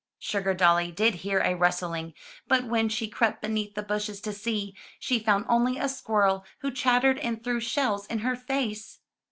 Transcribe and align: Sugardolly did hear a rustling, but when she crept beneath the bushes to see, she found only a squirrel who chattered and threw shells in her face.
Sugardolly 0.19 0.89
did 0.91 1.13
hear 1.21 1.41
a 1.41 1.53
rustling, 1.53 2.15
but 2.47 2.63
when 2.63 2.89
she 2.89 3.07
crept 3.07 3.39
beneath 3.39 3.75
the 3.75 3.83
bushes 3.83 4.19
to 4.21 4.33
see, 4.33 4.75
she 4.97 5.19
found 5.19 5.45
only 5.47 5.77
a 5.77 5.87
squirrel 5.87 6.43
who 6.61 6.71
chattered 6.71 7.19
and 7.19 7.43
threw 7.43 7.59
shells 7.59 8.07
in 8.07 8.17
her 8.25 8.35
face. 8.35 8.99